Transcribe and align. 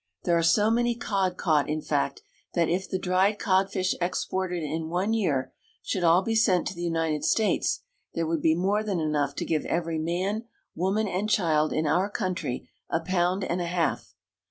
There 0.23 0.35
are 0.35 0.41
so 0.41 0.71
many 0.71 0.95
cod 0.95 1.37
caught, 1.37 1.69
in 1.69 1.79
fact, 1.79 2.23
that 2.55 2.67
if 2.67 2.89
the 2.89 2.97
dried 2.97 3.37
codfish 3.37 3.93
exported 4.01 4.63
in 4.63 4.89
one 4.89 5.13
year 5.13 5.53
should 5.83 6.03
all 6.03 6.23
be 6.23 6.33
sent 6.33 6.65
to 6.69 6.73
the 6.73 6.81
United 6.81 7.23
States, 7.23 7.81
there 8.15 8.25
would 8.25 8.41
be 8.41 8.55
more 8.55 8.81
than 8.81 8.99
enough 8.99 9.35
to 9.35 9.45
give 9.45 9.63
every 9.65 9.99
man, 9.99 10.45
woman, 10.73 11.07
and 11.07 11.29
child 11.29 11.71
in 11.71 11.85
our 11.85 12.09
country 12.09 12.67
a 12.89 12.99
pound 12.99 13.43
and 13.43 13.61
a 13.61 13.65
half. 13.67 14.15